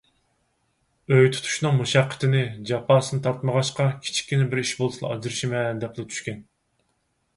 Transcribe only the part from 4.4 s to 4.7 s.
بىر